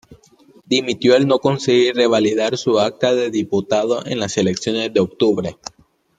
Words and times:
Dimitió 0.65 1.15
al 1.15 1.27
no 1.27 1.37
conseguir 1.37 1.93
revalidar 1.93 2.57
su 2.57 2.79
acta 2.79 3.13
de 3.13 3.29
diputado 3.29 4.03
en 4.03 4.17
las 4.19 4.35
elecciones 4.35 4.91
de 4.91 4.99
octubre. 4.99 5.57